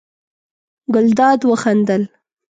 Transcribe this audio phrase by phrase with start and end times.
[0.93, 2.03] ګلداد وخندل.